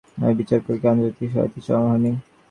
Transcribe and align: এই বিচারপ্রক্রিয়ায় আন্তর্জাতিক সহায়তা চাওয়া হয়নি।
এই 0.27 0.33
বিচারপ্রক্রিয়ায় 0.39 0.93
আন্তর্জাতিক 0.93 1.29
সহায়তা 1.33 1.59
চাওয়া 1.67 1.87
হয়নি। 1.91 2.11